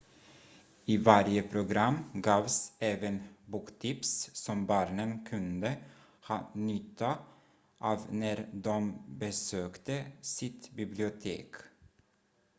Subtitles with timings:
[0.91, 5.75] i varje program gavs även boktips som barnen kunde
[6.27, 7.17] ha nytta
[7.77, 11.55] av när de besökte sitt bibliotek